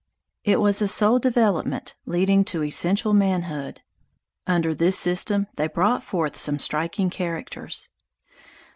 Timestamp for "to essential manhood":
2.45-3.83